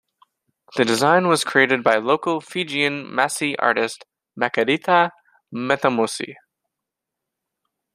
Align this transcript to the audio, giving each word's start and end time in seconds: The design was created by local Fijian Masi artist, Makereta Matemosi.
The 0.75 0.83
design 0.83 1.27
was 1.27 1.43
created 1.43 1.83
by 1.83 1.97
local 1.97 2.41
Fijian 2.41 3.05
Masi 3.05 3.55
artist, 3.59 4.03
Makereta 4.35 5.11
Matemosi. 5.53 6.33